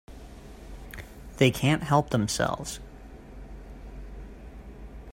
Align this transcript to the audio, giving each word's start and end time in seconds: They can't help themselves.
They 1.37 1.51
can't 1.51 1.83
help 1.83 2.09
themselves. 2.09 2.79